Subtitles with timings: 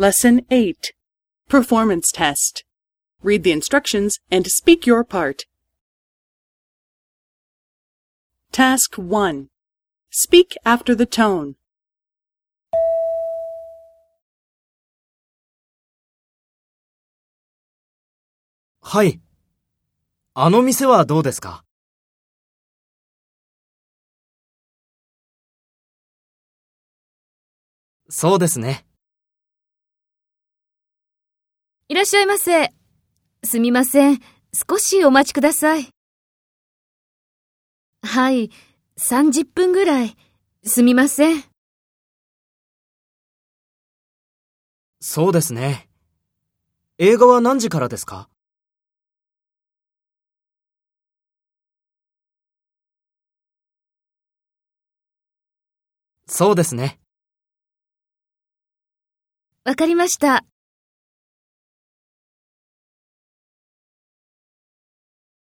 [0.00, 0.94] Lesson 8
[1.50, 2.64] Performance Test.
[3.22, 5.42] Read the instructions and speak your part.
[8.50, 9.50] Task 1
[10.10, 11.56] Speak after the tone.
[18.80, 19.20] はい。
[20.32, 21.62] あの店はどうですか
[28.08, 28.86] そうですね。
[31.90, 32.72] いらっしゃいませ。
[33.42, 34.20] すみません。
[34.54, 35.88] 少しお待ちください。
[38.02, 38.52] はい。
[38.96, 40.16] 30分ぐらい。
[40.62, 41.42] すみません。
[45.00, 45.88] そうですね。
[46.98, 48.28] 映画は何時からですか？
[56.28, 57.00] そうですね。
[59.64, 60.44] わかりました。